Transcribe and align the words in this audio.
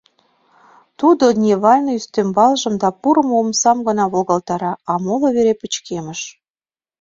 Тудо 0.99 1.23
дневальныйын 1.39 1.99
ӱстембалжым 1.99 2.75
да 2.81 2.89
пурымо 3.01 3.33
омсам 3.41 3.77
гына 3.87 4.05
волгалтара, 4.13 4.73
а 4.91 4.93
моло 5.05 5.29
вере 5.35 5.53
пычкемыш. 5.61 6.21